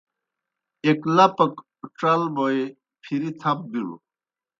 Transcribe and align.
ایْک 0.85 0.99
لپَک 1.15 1.53
ڇل 1.97 2.21
بوئے 2.35 2.61
پھری 3.01 3.29
تھپ 3.39 3.59
بِلوْ۔ 3.71 3.95